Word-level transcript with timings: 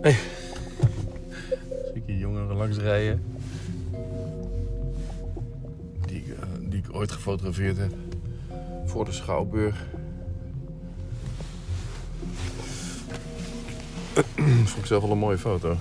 Hey. 0.00 0.16
Zie 1.92 2.02
ik 2.06 2.18
jongeren 2.18 2.56
langs 2.56 2.76
rijden. 2.76 3.22
Die, 6.06 6.16
ik, 6.16 6.28
eh, 6.28 6.46
die 6.60 6.78
ik 6.78 6.94
ooit 6.94 7.12
gefotografeerd 7.12 7.76
heb. 7.76 7.92
Voor 8.86 9.04
de 9.04 9.12
Schouwburg. 9.12 9.84
Vond 14.64 14.76
ik 14.76 14.86
zelf 14.86 15.02
wel 15.02 15.12
een 15.12 15.18
mooie 15.18 15.38
foto. 15.38 15.76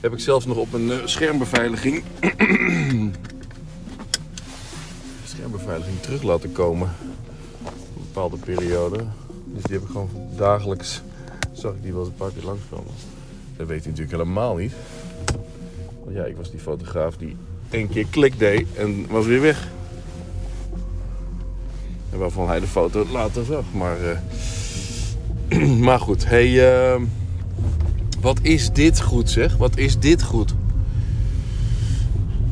Heb 0.00 0.12
ik 0.12 0.20
zelfs 0.20 0.46
nog 0.46 0.56
op 0.56 0.72
een 0.72 0.92
eh, 0.92 1.06
schermbeveiliging. 1.06 2.02
schermbeveiliging 5.24 6.00
terug 6.00 6.22
laten 6.22 6.52
komen. 6.52 6.88
Een 7.64 8.02
bepaalde 8.12 8.36
periode. 8.36 9.04
Dus 9.44 9.62
die 9.62 9.72
heb 9.72 9.82
ik 9.82 9.90
gewoon 9.90 10.10
dagelijks. 10.36 11.02
Zag 11.52 11.74
ik 11.74 11.82
die 11.82 11.92
wel 11.92 12.00
eens 12.00 12.10
een 12.10 12.16
paar 12.16 12.30
keer 12.30 12.44
langskomen. 12.44 12.92
Dat 13.56 13.66
weet 13.66 13.82
hij 13.82 13.90
natuurlijk 13.90 14.10
helemaal 14.10 14.56
niet. 14.56 14.72
Want 16.04 16.16
ja, 16.16 16.24
ik 16.24 16.36
was 16.36 16.50
die 16.50 16.60
fotograaf 16.60 17.16
die 17.16 17.36
één 17.70 17.88
keer 17.88 18.06
klik 18.10 18.38
deed 18.38 18.66
en 18.74 19.06
was 19.08 19.26
weer 19.26 19.40
weg. 19.40 19.68
En 22.12 22.18
waarvan 22.18 22.48
hij 22.48 22.60
de 22.60 22.66
foto 22.66 23.06
later 23.12 23.44
zag. 23.44 23.64
Maar, 23.74 23.96
eh, 25.48 25.68
maar 25.86 26.00
goed, 26.00 26.28
hey, 26.28 26.76
eh, 26.92 27.00
wat 28.20 28.38
is 28.42 28.70
dit 28.70 29.00
goed 29.00 29.30
zeg? 29.30 29.56
Wat 29.56 29.76
is 29.76 29.98
dit 29.98 30.22
goed? 30.22 30.54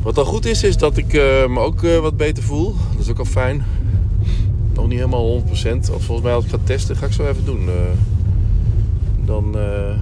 Wat 0.05 0.17
al 0.17 0.25
goed 0.25 0.45
is, 0.45 0.63
is 0.63 0.77
dat 0.77 0.97
ik 0.97 1.13
eh, 1.13 1.47
me 1.47 1.59
ook 1.59 1.83
eh, 1.83 1.99
wat 1.99 2.17
beter 2.17 2.43
voel. 2.43 2.75
Dat 2.91 3.01
is 3.01 3.09
ook 3.09 3.19
al 3.19 3.25
fijn. 3.25 3.63
Nog 4.73 4.87
niet 4.87 4.97
helemaal 4.97 5.41
100%. 5.41 5.43
Of 5.77 6.03
volgens 6.03 6.21
mij 6.21 6.33
als 6.33 6.43
ik 6.43 6.49
ga 6.49 6.57
testen, 6.63 6.95
ga 6.95 7.05
ik 7.05 7.11
zo 7.11 7.27
even 7.27 7.45
doen. 7.45 7.69
Dan 9.25 9.57
eh, 9.57 9.97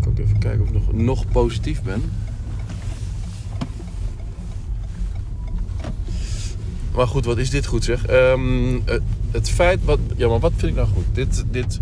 kan 0.00 0.12
ik 0.12 0.18
even 0.18 0.29
kijken 0.40 0.62
of 0.62 0.68
ik 0.68 0.74
nog, 0.74 0.92
nog 0.92 1.28
positief 1.28 1.82
ben. 1.82 2.02
Maar 6.94 7.06
goed, 7.06 7.24
wat 7.24 7.38
is 7.38 7.50
dit 7.50 7.66
goed 7.66 7.84
zeg? 7.84 8.06
Ehm, 8.06 8.78
het, 9.30 9.50
feit, 9.50 9.84
wat, 9.84 9.98
ja 10.16 10.28
maar 10.28 10.38
wat 10.38 10.52
vind 10.56 10.70
ik 10.70 10.74
nou 10.74 10.88
goed? 10.88 11.04
Dit, 11.12 11.44
dit 11.50 11.80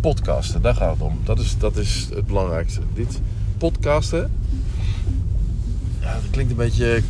podcasten, 0.00 0.62
daar 0.62 0.74
gaat 0.74 0.92
het 0.92 1.02
om. 1.02 1.18
Dat 1.24 1.38
is, 1.38 1.58
dat 1.58 1.76
is 1.76 2.08
het 2.14 2.26
belangrijkste. 2.26 2.80
Dit 2.94 3.20
podcasten, 3.58 4.30
ja, 6.00 6.14
dat 6.14 6.30
klinkt 6.30 6.50
een 6.50 6.56
beetje 6.56 7.02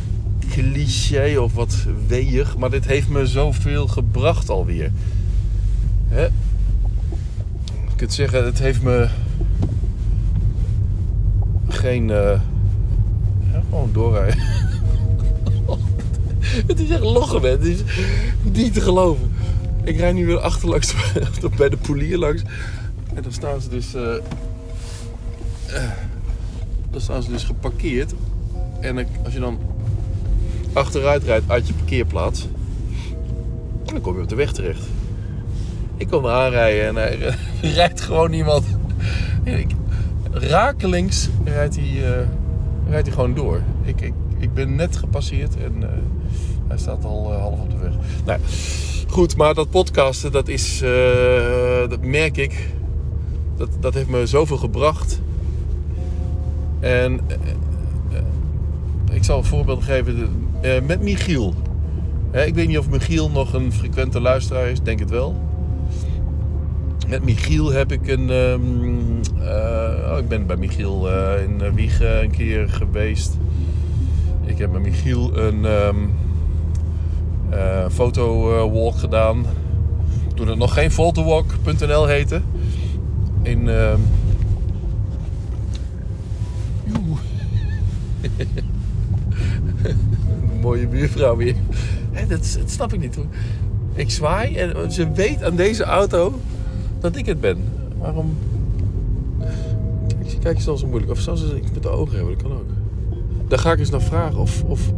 cliché 0.49 1.37
of 1.39 1.53
wat 1.53 1.85
weeg, 2.07 2.57
maar 2.57 2.69
dit 2.69 2.85
heeft 2.85 3.09
me 3.09 3.25
zoveel 3.25 3.87
gebracht 3.87 4.49
alweer. 4.49 4.91
Hè? 6.07 6.23
Je 7.87 7.95
kunt 7.95 8.13
zeggen, 8.13 8.45
het 8.45 8.59
heeft 8.59 8.81
me 8.81 9.09
eh, 11.87 12.39
gewoon 13.69 13.89
doorrijden. 13.93 14.39
het 16.67 16.79
is 16.79 16.89
echt 16.89 17.03
lachen, 17.03 17.41
man. 17.41 17.49
Het 17.49 17.63
is 17.63 17.79
niet 18.41 18.73
te 18.73 18.81
geloven. 18.81 19.31
Ik 19.83 19.97
rijd 19.97 20.15
nu 20.15 20.25
weer 20.25 20.39
achterlangs 20.39 20.93
bij 21.57 21.69
de 21.69 21.77
polier 21.77 22.17
langs. 22.17 22.41
En 23.13 23.23
dan 23.23 23.31
staan 23.31 23.61
ze 23.61 23.69
dus. 23.69 23.93
eh, 23.93 24.15
eh, 24.15 24.21
dan 26.91 27.01
staan 27.01 27.23
ze 27.23 27.31
dus 27.31 27.43
geparkeerd. 27.43 28.13
En 28.79 29.07
als 29.23 29.33
je 29.33 29.39
dan 29.39 29.59
achteruit 30.73 31.23
rijdt 31.23 31.49
uit 31.49 31.67
je 31.67 31.73
parkeerplaats, 31.73 32.47
dan 33.85 34.01
kom 34.01 34.15
je 34.15 34.21
op 34.21 34.29
de 34.29 34.35
weg 34.35 34.53
terecht. 34.53 34.83
Ik 35.97 36.07
kom 36.07 36.27
aanrijden 36.27 36.87
en 36.87 36.95
hij 36.95 37.35
rijdt 37.75 38.01
gewoon 38.01 38.33
iemand. 38.33 38.63
Rakelings 40.31 41.29
rijdt 41.43 41.75
hij, 41.75 41.85
eh, 41.85 42.27
rijdt 42.89 43.07
hij 43.07 43.15
gewoon 43.15 43.33
door. 43.33 43.61
Ik, 43.83 44.01
ik, 44.01 44.13
ik 44.37 44.53
ben 44.53 44.75
net 44.75 44.95
gepasseerd 44.95 45.55
en 45.57 45.83
eh, 45.83 45.89
hij 46.67 46.77
staat 46.77 47.05
al 47.05 47.33
eh, 47.33 47.39
half 47.39 47.59
op 47.59 47.69
de 47.69 47.77
weg. 47.77 47.93
Nou, 48.25 48.39
goed, 49.07 49.37
maar 49.37 49.53
dat 49.53 49.69
podcasten, 49.69 50.31
dat 50.31 50.47
is, 50.47 50.83
dat 51.89 52.01
merk 52.01 52.37
ik, 52.37 52.69
dat, 53.55 53.69
dat 53.79 53.93
heeft 53.93 54.09
me 54.09 54.25
zoveel 54.25 54.57
gebracht. 54.57 55.21
En 56.79 57.19
ik 59.11 59.23
zal 59.23 59.37
een 59.37 59.43
voorbeeld 59.43 59.83
geven 59.83 60.29
met 60.85 61.01
Michiel. 61.01 61.53
Hè, 62.31 62.45
ik 62.45 62.55
weet 62.55 62.67
niet 62.67 62.77
of 62.77 62.89
Michiel 62.89 63.29
nog 63.29 63.53
een 63.53 63.73
frequente 63.73 64.19
luisteraar 64.19 64.67
is, 64.67 64.81
denk 64.81 64.99
het 64.99 65.09
wel. 65.09 65.35
Met 67.07 67.23
Michiel 67.23 67.71
heb 67.71 67.91
ik 67.91 68.07
een. 68.07 68.29
ehm, 68.29 68.61
eh, 69.41 70.11
oh, 70.11 70.17
ik 70.17 70.27
ben 70.27 70.45
bij 70.45 70.55
Michiel 70.55 71.11
eh, 71.11 71.43
in 71.43 71.61
eh, 71.61 71.71
Wiegen 71.73 72.23
een 72.23 72.31
keer 72.31 72.69
geweest. 72.69 73.37
Ik 74.45 74.57
heb 74.57 74.71
met 74.71 74.81
Michiel 74.81 75.37
een 75.37 75.65
ehm 75.65 75.95
eh, 77.49 77.85
fotowalk 77.91 78.97
gedaan. 78.97 79.45
Toen 80.33 80.47
het 80.47 80.57
nog 80.57 80.73
geen 80.73 80.91
fotowalk.nl 80.91 82.05
heette. 82.05 82.41
In. 83.41 83.63
Joe. 86.83 87.17
mooie 90.61 90.87
buurvrouw 90.87 91.35
weer. 91.35 91.55
Dat, 92.27 92.57
dat 92.59 92.61
snap 92.65 92.93
ik 92.93 92.99
niet 92.99 93.15
hoor. 93.15 93.25
Ik 93.93 94.11
zwaai 94.11 94.55
en 94.55 94.91
ze 94.91 95.11
weet 95.11 95.43
aan 95.43 95.55
deze 95.55 95.83
auto 95.83 96.39
dat 96.99 97.15
ik 97.15 97.25
het 97.25 97.39
ben. 97.39 97.57
Waarom? 97.97 98.37
Kijk, 100.07 100.39
kijk 100.39 100.57
is 100.57 100.67
al 100.67 100.77
zo 100.77 100.87
moeilijk. 100.87 101.11
Of 101.11 101.19
zou 101.19 101.37
ze 101.37 101.57
iets 101.57 101.71
met 101.71 101.83
de 101.83 101.89
ogen 101.89 102.15
hebben? 102.15 102.33
Dat 102.33 102.41
kan 102.41 102.51
ook. 102.51 102.69
Daar 103.47 103.59
ga 103.59 103.71
ik 103.71 103.79
eens 103.79 103.89
naar 103.89 104.01
vragen 104.01 104.39
of, 104.39 104.63
of 104.63 104.91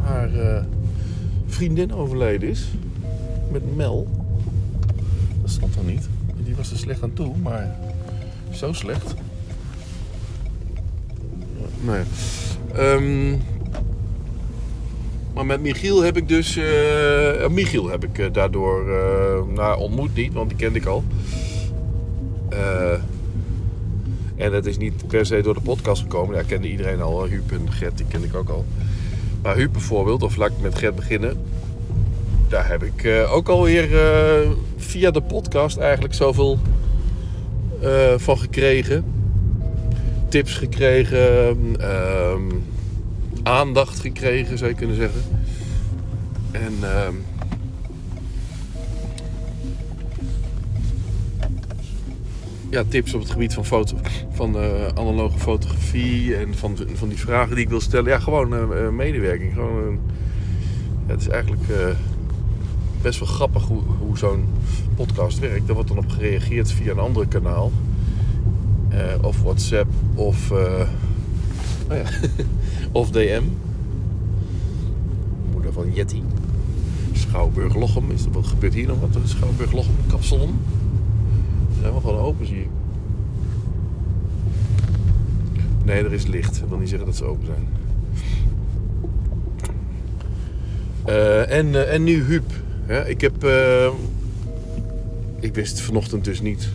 haar 0.00 0.34
eh, 0.34 0.64
vriendin 1.46 1.94
overleden 1.94 2.48
is. 2.48 2.68
Met 3.50 3.76
Mel. 3.76 4.06
Dat 5.42 5.50
stond 5.50 5.74
dan 5.74 5.86
niet. 5.86 6.08
Die 6.44 6.56
was 6.56 6.70
er 6.70 6.78
slecht 6.78 7.02
aan 7.02 7.12
toe, 7.12 7.36
maar 7.42 7.76
zo 8.50 8.72
slecht. 8.72 9.14
Nee. 11.80 12.02
Ehm, 12.74 13.38
maar 15.36 15.46
met 15.46 15.60
Michiel 15.60 16.02
heb 16.02 16.16
ik 16.16 16.28
dus. 16.28 16.56
eh, 16.56 17.44
eh, 17.44 17.50
Michiel 17.50 17.88
heb 17.88 18.04
ik 18.04 18.18
eh, 18.18 18.26
daardoor 18.32 18.90
eh, 18.90 19.54
nou, 19.54 19.78
ontmoet 19.78 20.14
niet, 20.14 20.32
want 20.32 20.48
die 20.48 20.58
kende 20.58 20.78
ik 20.78 20.86
al. 20.86 21.04
En 24.36 24.52
het 24.52 24.66
is 24.66 24.76
niet 24.76 25.06
per 25.06 25.26
se 25.26 25.40
door 25.42 25.54
de 25.54 25.60
podcast 25.60 26.02
gekomen. 26.02 26.36
Ja, 26.36 26.42
kende 26.42 26.68
iedereen 26.70 27.00
al. 27.00 27.24
Huub 27.26 27.52
en 27.52 27.72
Gert, 27.72 27.96
die 27.96 28.06
kende 28.06 28.26
ik 28.26 28.34
ook 28.34 28.48
al. 28.48 28.64
Maar 29.42 29.56
Huub 29.56 29.72
bijvoorbeeld, 29.72 30.22
of 30.22 30.36
laat 30.36 30.50
ik 30.50 30.60
met 30.60 30.78
Gert 30.78 30.94
beginnen. 30.96 31.36
Daar 32.48 32.68
heb 32.68 32.82
ik 32.82 33.26
ook 33.30 33.48
alweer 33.48 33.88
via 34.76 35.10
de 35.10 35.20
podcast 35.20 35.76
eigenlijk 35.76 36.14
zoveel 36.14 36.58
van 38.16 38.38
gekregen. 38.38 39.04
Tips 40.28 40.54
gekregen. 40.54 41.56
ehm, 41.80 42.42
aandacht 43.46 44.00
gekregen, 44.00 44.58
zou 44.58 44.70
je 44.70 44.76
kunnen 44.76 44.96
zeggen. 44.96 45.20
En 46.50 46.72
ehm, 46.82 47.14
ja, 52.70 52.84
tips 52.88 53.14
op 53.14 53.20
het 53.20 53.30
gebied 53.30 53.54
van, 53.54 53.64
foto, 53.64 53.96
van 54.30 54.56
eh, 54.56 54.86
analoge 54.86 55.38
fotografie 55.38 56.36
en 56.36 56.54
van, 56.54 56.76
van 56.94 57.08
die 57.08 57.18
vragen 57.18 57.54
die 57.54 57.64
ik 57.64 57.70
wil 57.70 57.80
stellen. 57.80 58.10
Ja, 58.10 58.18
gewoon 58.18 58.54
eh, 58.54 58.84
eh, 58.84 58.92
medewerking. 58.92 59.52
Gewoon, 59.52 59.98
het 61.06 61.20
is 61.20 61.28
eigenlijk 61.28 61.62
best 63.02 63.18
wel 63.18 63.28
grappig 63.28 63.64
hoe, 63.64 63.82
hoe 63.98 64.18
zo'n 64.18 64.44
podcast 64.94 65.38
werkt. 65.38 65.66
Daar 65.66 65.74
wordt 65.74 65.88
dan 65.88 65.98
op 65.98 66.08
gereageerd 66.08 66.72
via 66.72 66.90
een 66.90 66.98
ander 66.98 67.26
kanaal. 67.28 67.72
Of 69.22 69.42
WhatsApp 69.42 69.88
of, 70.14 70.52
oh 71.90 71.96
of 73.00 73.10
DM. 73.10 73.42
Moeder 75.52 75.72
van 75.72 75.92
Yeti. 75.92 76.22
Schouwburg 77.12 77.74
Lochem. 77.74 78.10
Is 78.10 78.24
wat 78.32 78.46
gebeurt 78.46 78.74
hier 78.74 78.86
nog? 78.86 79.00
Wat? 79.00 79.18
Schouwburg 79.24 79.72
Lochem 79.72 79.94
kapsalon. 80.06 80.58
Ze 81.74 81.80
zijn 81.80 81.92
wel 81.92 82.00
gewoon 82.00 82.18
open, 82.18 82.46
zie 82.46 82.60
ik. 82.60 82.68
Nee, 85.84 86.04
er 86.04 86.12
is 86.12 86.26
licht. 86.26 86.60
Dat 86.60 86.68
wil 86.68 86.78
niet 86.78 86.88
zeggen 86.88 87.06
dat 87.06 87.16
ze 87.16 87.24
open 87.24 87.46
zijn. 87.46 87.68
Eh, 91.04 91.58
en, 91.58 91.74
eh, 91.74 91.94
en 91.94 92.04
nu 92.04 92.22
Huub. 92.22 92.52
Ik 93.06 93.20
heb... 93.20 93.44
eh, 93.44 93.88
ik 95.40 95.54
wist 95.54 95.80
vanochtend 95.80 96.24
dus 96.24 96.40
niet... 96.40 96.68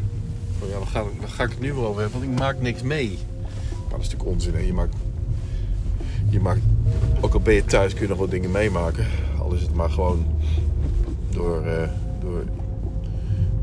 van, 0.60 0.68
Ja, 0.68 0.78
waar, 0.78 0.88
ga, 0.88 1.04
waar 1.20 1.30
ga 1.30 1.44
ik 1.44 1.50
het 1.50 1.60
nu 1.60 1.74
wel 1.74 1.86
over 1.86 2.02
hebben? 2.02 2.20
Want 2.20 2.32
ik 2.32 2.40
maak 2.40 2.62
niks 2.62 2.82
mee. 2.82 3.18
Dat 3.92 4.00
is 4.00 4.10
natuurlijk 4.10 4.30
onzin. 4.30 4.54
Hè? 4.54 4.60
Je 4.60 4.74
maakt... 4.74 4.96
Je 6.30 6.40
maakt... 6.40 6.62
Ook 7.22 7.34
al 7.34 7.40
ben 7.40 7.54
je 7.54 7.66
thuis 7.66 7.94
kun 7.94 8.02
je 8.02 8.08
nog 8.08 8.18
wat 8.18 8.32
dingen 8.32 8.52
meemaken. 8.52 9.06
Al 9.40 9.54
is 9.54 9.62
het 9.62 9.74
maar 9.74 9.90
gewoon 9.90 10.26
door... 11.30 11.66
eh, 11.66 11.90
door 12.22 12.44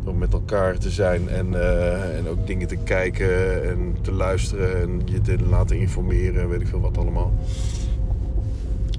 Om 0.04 0.18
met 0.18 0.32
elkaar 0.32 0.78
te 0.78 0.90
zijn 0.90 1.28
en, 1.28 1.54
eh, 1.54 2.18
en 2.18 2.28
ook 2.28 2.46
dingen 2.46 2.68
te 2.68 2.76
kijken 2.76 3.64
en 3.68 3.96
te 4.00 4.12
luisteren 4.12 4.80
en 4.80 5.02
je 5.04 5.20
te 5.20 5.38
laten 5.48 5.78
informeren, 5.78 6.48
weet 6.48 6.60
ik 6.60 6.66
veel 6.66 6.80
wat 6.80 6.98
allemaal. 6.98 7.32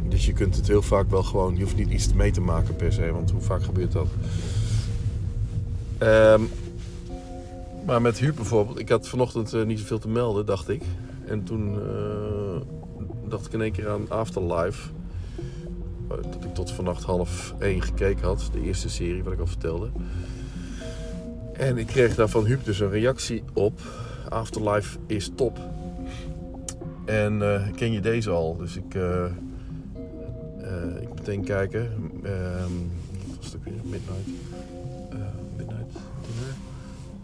Dus 0.10 0.26
je 0.26 0.34
kunt 0.34 0.56
het 0.56 0.68
heel 0.68 0.82
vaak 0.82 1.10
wel 1.10 1.24
gewoon, 1.24 1.56
je 1.56 1.64
hoeft 1.64 1.76
niet 1.76 1.92
iets 1.92 2.14
mee 2.14 2.32
te 2.32 2.42
maken 2.42 2.76
per 2.76 2.94
se, 2.94 3.12
want 3.12 3.32
hoe 3.32 3.42
vaak 3.42 3.64
gebeurt 3.64 3.92
dat? 3.92 4.08
Ehm, 5.98 6.42
maar 7.86 8.02
met 8.02 8.20
Huub 8.20 8.36
bijvoorbeeld, 8.36 8.80
ik 8.80 8.90
had 8.90 9.08
vanochtend 9.08 9.54
uh, 9.54 9.66
niet 9.66 9.80
zoveel 9.80 10.00
te 10.00 10.08
melden, 10.08 10.46
dacht 10.46 10.70
ik. 10.70 10.82
En 11.30 11.44
toen 11.44 11.74
uh, 11.74 12.62
dacht 13.28 13.46
ik 13.46 13.54
in 13.54 13.62
één 13.62 13.72
keer 13.72 13.90
aan 13.90 14.10
Afterlife. 14.10 14.90
Dat 16.08 16.44
ik 16.44 16.54
tot 16.54 16.72
vannacht 16.72 17.04
half 17.04 17.54
één 17.60 17.82
gekeken 17.82 18.26
had, 18.26 18.50
de 18.52 18.62
eerste 18.62 18.90
serie 18.90 19.24
wat 19.24 19.34
ik 19.34 19.40
al 19.40 19.48
vertelde. 19.48 19.90
En 21.54 21.78
ik 21.78 21.88
kreeg 21.88 22.16
daar 22.16 22.30
van 22.30 22.46
Huub 22.46 22.66
dus 22.66 22.80
een 22.80 22.90
reactie 22.90 23.44
op. 23.54 23.82
Afterlife 24.30 24.98
is 25.06 25.32
top. 25.36 25.60
En 27.06 27.34
uh, 27.34 27.62
ken 27.76 27.92
je 27.92 28.02
deze 28.02 28.30
al? 28.30 28.58
Dus 28.58 28.76
ik, 28.76 28.96
ik 31.02 31.14
meteen 31.16 31.44
kijken. 31.44 31.82
Um, 32.24 32.92
was 33.38 33.46
het 33.46 33.56
ook 33.56 33.64
weer? 33.64 33.74
Midnight. 33.84 34.49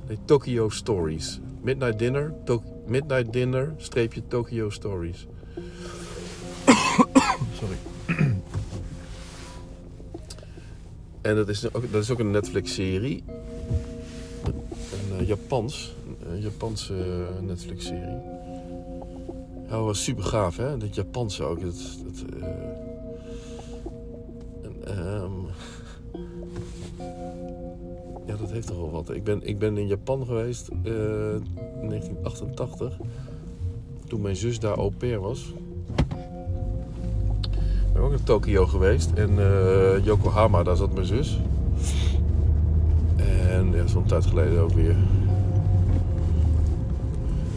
Nee, 0.08 0.18
Tokyo 0.26 0.70
Stories. 0.70 1.40
Midnight 1.62 2.00
Dinner, 2.00 2.34
Midnight 2.88 3.34
Dinner, 3.34 3.74
streepje 3.78 4.22
Tokyo 4.28 4.70
Stories. 4.70 5.28
Sorry. 7.60 7.78
en 11.22 11.36
dat 11.36 11.50
is, 11.50 11.74
ook, 11.74 11.92
dat 11.92 12.02
is 12.04 12.12
ook 12.12 12.20
een 12.20 12.32
Netflix-serie. 12.32 13.24
Een 14.44 15.22
uh, 15.22 15.28
Japans. 15.28 15.96
Een 16.30 16.42
Japanse 16.42 16.94
uh, 16.94 17.48
Netflix-serie. 17.48 18.18
Ja, 19.70 19.80
was 19.80 20.04
super 20.04 20.24
gaaf, 20.24 20.58
hè? 20.58 20.78
Dat 20.78 20.96
Japanse 20.96 21.44
ook. 21.44 21.60
Um, 24.88 25.45
heeft 28.56 28.68
toch 28.68 28.78
wel 28.78 28.92
wat. 28.92 29.16
Ik 29.16 29.24
ben, 29.24 29.48
ik 29.48 29.60
ben 29.60 29.78
in 29.78 29.88
Japan 29.88 30.26
geweest 30.26 30.70
uh, 30.70 30.94
in 31.82 31.90
1988. 31.90 32.98
Toen 34.08 34.22
mijn 34.22 34.36
zus 34.36 34.60
daar 34.60 34.78
au 34.78 34.92
pair 34.98 35.20
was. 35.20 35.54
Ik 37.88 37.94
ben 37.94 38.02
ook 38.02 38.12
in 38.12 38.24
Tokio 38.24 38.66
geweest. 38.66 39.12
En 39.12 39.30
uh, 39.32 40.06
Yokohama, 40.06 40.64
daar 40.64 40.76
zat 40.76 40.94
mijn 40.94 41.06
zus. 41.06 41.40
En 43.50 43.72
ja, 43.72 43.88
zo'n 43.88 44.06
tijd 44.06 44.26
geleden 44.26 44.60
ook 44.62 44.74
weer. 44.74 44.96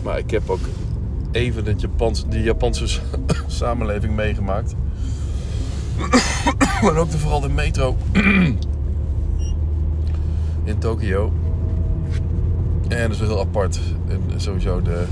Maar 0.03 0.19
ik 0.19 0.31
heb 0.31 0.51
ook 0.51 0.61
even 1.33 1.79
Japans, 1.79 2.29
die 2.29 2.43
Japanse 2.43 3.01
samenleving 3.47 4.15
meegemaakt. 4.15 4.75
maar 6.83 6.97
ook 6.97 7.11
de, 7.11 7.19
vooral 7.19 7.41
de 7.41 7.49
metro 7.49 7.97
in 10.69 10.79
Tokio. 10.79 11.33
En 12.89 13.03
dat 13.03 13.11
is 13.11 13.19
wel 13.19 13.29
heel 13.29 13.41
apart. 13.41 13.81
En 14.09 14.41
sowieso 14.41 14.83
de. 14.83 15.05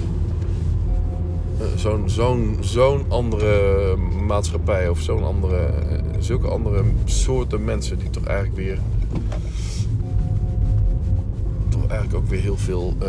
Zo'n 1.77 2.11
zo'n 2.11 2.57
zo'n 2.61 3.05
andere 3.09 3.97
maatschappij 4.27 4.89
of 4.89 5.01
zo'n 5.01 5.25
andere. 5.25 5.71
Zulke 6.19 6.49
andere 6.49 6.83
soorten 7.05 7.65
mensen 7.65 7.99
die 7.99 8.11
toch 8.11 8.25
eigenlijk 8.25 8.57
weer. 8.57 8.79
Toch 11.69 11.87
eigenlijk 11.87 12.19
ook 12.19 12.29
weer 12.29 12.41
heel 12.41 12.57
veel 12.57 12.95
uh, 13.03 13.09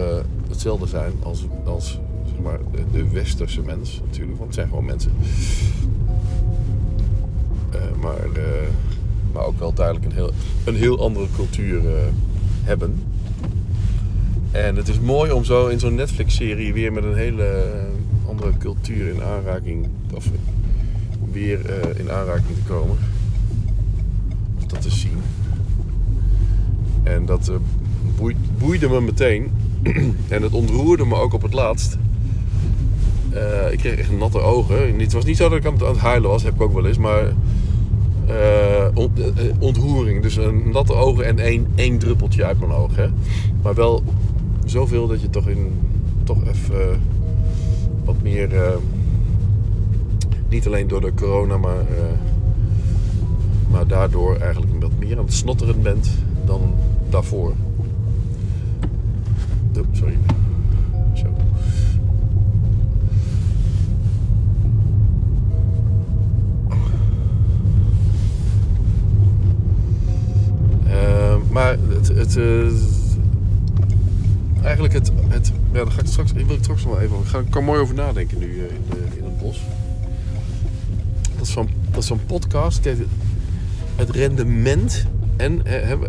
hetzelfde 0.49 0.87
zijn 0.87 1.11
als, 1.23 1.45
als 1.65 1.99
zeg 2.31 2.39
maar, 2.43 2.59
de, 2.91 3.09
westerse 3.09 3.61
mens 3.61 4.01
natuurlijk. 4.05 4.37
Want 4.37 4.45
het 4.45 4.55
zijn 4.55 4.67
gewoon 4.67 4.85
mensen. 4.85 5.11
Maar, 8.01 8.27
maar 9.33 9.45
ook 9.45 9.59
wel 9.59 9.73
duidelijk 9.73 10.05
een 10.05 10.11
heel, 10.11 10.31
een 10.65 10.75
heel 10.75 10.99
andere 10.99 11.27
cultuur 11.35 11.81
hebben. 12.67 13.03
En 14.51 14.75
het 14.75 14.87
is 14.87 14.99
mooi 14.99 15.31
om 15.31 15.43
zo 15.43 15.67
in 15.67 15.79
zo'n 15.79 15.95
Netflix-serie 15.95 16.73
weer 16.73 16.93
met 16.93 17.03
een 17.03 17.15
hele 17.15 17.63
andere 18.27 18.57
cultuur 18.57 19.13
in 19.13 19.23
aanraking, 19.23 19.87
of 20.13 20.29
weer 21.31 21.59
uh, 21.65 21.99
in 21.99 22.11
aanraking 22.11 22.55
te 22.55 22.73
komen. 22.73 22.97
Of 24.57 24.65
dat 24.65 24.81
te 24.81 24.91
zien. 24.91 25.17
En 27.03 27.25
dat 27.25 27.49
uh, 27.49 27.55
boeide, 28.57 28.89
me 28.89 29.01
meteen. 29.01 29.51
en 30.35 30.41
het 30.41 30.53
ontroerde 30.53 31.05
me 31.05 31.15
ook 31.15 31.33
op 31.33 31.41
het 31.41 31.53
laatst. 31.53 31.97
Ik 33.71 33.77
kreeg 33.77 33.97
echt 33.97 34.11
natte 34.11 34.39
ogen. 34.39 34.99
Het 34.99 35.13
was 35.13 35.25
niet 35.25 35.37
zo 35.37 35.49
dat 35.49 35.57
ik 35.57 35.65
aan 35.65 35.87
het 35.87 35.97
huilen 35.97 36.29
was, 36.29 36.43
heb 36.43 36.53
ik 36.53 36.61
ook 36.61 36.73
wel 36.73 36.85
eens. 36.85 36.97
Maar 36.97 37.33
uh, 39.17 39.25
ontroering. 39.59 40.21
Dus 40.21 40.35
een 40.35 40.69
natte 40.71 40.93
ogen 40.93 41.25
en 41.25 41.39
één, 41.39 41.67
één 41.75 41.97
druppeltje 41.97 42.45
uit 42.45 42.59
mijn 42.59 42.71
ogen. 42.71 43.03
Hè? 43.03 43.09
Maar 43.61 43.73
wel 43.73 44.03
zoveel 44.65 45.07
dat 45.07 45.21
je 45.21 45.29
toch, 45.29 45.47
in, 45.47 45.71
toch 46.23 46.47
even 46.47 46.75
uh, 46.75 46.97
wat 48.05 48.21
meer. 48.21 48.49
niet 50.49 50.67
alleen 50.67 50.87
door 50.87 51.01
de 51.01 51.13
corona, 51.13 51.57
maar, 51.57 51.85
maar 53.71 53.87
daardoor 53.87 54.35
eigenlijk 54.35 54.81
wat 54.81 54.91
meer 54.99 55.17
aan 55.17 55.25
het 55.25 55.33
snotteren 55.33 55.81
bent 55.81 56.09
dan 56.45 56.61
daarvoor. 57.09 57.53
Sorry. 59.91 60.17
Eigenlijk 74.61 74.93
het, 74.93 75.11
het 75.27 75.51
ja, 75.71 75.83
daar 75.83 75.91
ga 75.91 75.99
ik 75.99 76.07
straks, 76.07 76.31
wil 76.31 76.55
ik 76.55 76.63
straks 76.63 76.83
nog 76.83 76.93
wel 76.93 77.01
even. 77.01 77.17
Ik 77.17 77.25
ga, 77.25 77.39
ik 77.39 77.49
kan 77.49 77.63
mooi 77.63 77.79
over 77.79 77.95
nadenken 77.95 78.39
nu 78.39 78.47
uh, 78.47 78.61
in, 78.61 78.81
de, 78.89 79.17
in 79.17 79.23
het 79.23 79.39
bos. 79.39 79.61
Dat 81.35 81.97
is 81.97 82.07
zo'n 82.07 82.25
podcast. 82.25 82.79
Kijk, 82.79 82.97
het 83.95 84.09
rendement 84.09 85.05
en 85.35 85.61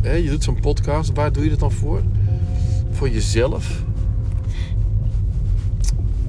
he, 0.02 0.12
je 0.12 0.30
doet 0.30 0.44
zo'n 0.44 0.60
podcast. 0.60 1.12
Waar 1.14 1.32
doe 1.32 1.44
je 1.44 1.50
dat 1.50 1.58
dan 1.58 1.72
voor? 1.72 2.02
Voor 2.90 3.08
jezelf. 3.08 3.82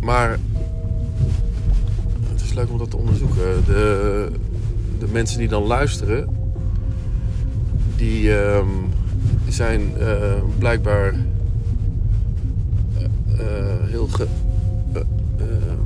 Maar 0.01 0.39
het 2.29 2.41
is 2.41 2.53
leuk 2.53 2.69
om 2.71 2.77
dat 2.77 2.89
te 2.89 2.97
onderzoeken. 2.97 3.65
De, 3.65 4.31
de 4.99 5.07
mensen 5.11 5.39
die 5.39 5.47
dan 5.47 5.63
luisteren, 5.63 6.29
die 7.95 8.23
uh, 8.23 8.59
zijn 9.53 9.93
uh, 9.99 10.33
blijkbaar 10.57 11.13
uh, 11.13 11.19
heel 13.81 14.07
ge, 14.07 14.27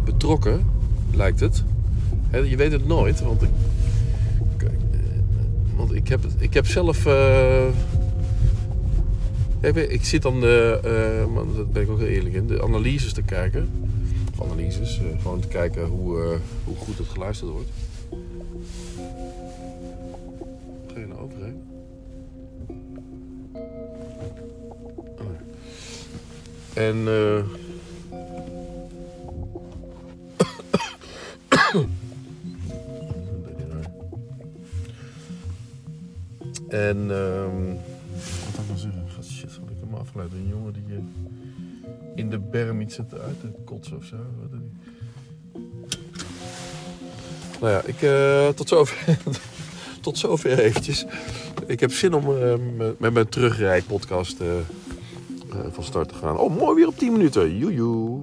betrokken, 0.06 0.66
lijkt 1.14 1.40
het. 1.40 1.64
He, 2.30 2.38
je 2.38 2.56
weet 2.56 2.72
het 2.72 2.88
nooit, 2.88 3.22
want 3.22 3.42
ik, 3.42 3.50
want 5.76 5.94
ik, 5.94 6.08
heb, 6.08 6.26
ik 6.38 6.54
heb 6.54 6.68
zelf. 6.68 7.08
ik 9.90 10.06
zit 10.06 10.22
dan 10.22 10.40
de, 10.40 10.80
daar 11.56 11.66
ben 11.72 11.82
ik 11.82 11.90
ook 11.90 12.00
heel 12.00 12.08
eerlijk 12.08 12.36
in, 12.36 12.48
de 12.48 12.64
analyses 12.64 13.14
te 13.14 13.22
kijken. 13.22 13.70
Analyses, 14.42 15.02
gewoon 15.22 15.40
te 15.40 15.48
kijken 15.48 15.86
hoe, 15.86 16.38
hoe 16.64 16.76
goed 16.76 16.98
het 16.98 17.08
geluisterd 17.08 17.52
wordt. 17.52 17.70
En 26.74 26.98
uh... 26.98 27.38
en 36.68 36.98
um... 36.98 37.78
wat 38.46 38.56
had 38.56 38.64
ik 38.64 38.68
nou 38.68 38.80
zeggen? 38.80 39.06
God, 39.16 39.26
shit, 39.26 39.52
had 39.52 39.70
ik 39.70 39.78
hem 39.80 39.94
afgeleid. 39.94 40.32
Een 40.32 40.48
jongen 40.48 40.74
die 40.74 40.84
uh, 40.88 40.98
in 42.16 42.30
de 42.30 42.40
berm 42.40 42.82
iets 42.82 42.96
zit 42.96 43.20
uit 43.20 43.40
te 43.40 43.52
kotsen 43.66 43.98
of 43.98 44.04
zo. 44.04 44.16
Wat 44.16 44.60
nou 47.60 47.74
ja, 47.74 47.82
ik, 47.86 48.02
uh, 48.02 48.48
tot 48.48 48.68
zover. 48.68 49.18
tot 50.02 50.18
zover 50.18 50.60
eventjes. 50.60 51.06
Ik 51.66 51.80
heb 51.80 51.92
zin 51.92 52.14
om 52.14 52.30
uh, 52.30 52.54
met 52.98 53.14
mijn 53.14 53.30
terugrijdpodcast 53.30 54.42
uh, 54.42 54.48
van 55.72 55.84
start 55.84 56.08
te 56.08 56.16
gaan. 56.16 56.38
Oh, 56.38 56.58
mooi 56.58 56.76
weer 56.76 56.88
op 56.88 56.98
10 56.98 57.12
minuten. 57.12 57.58
Joejoe. 57.58 58.20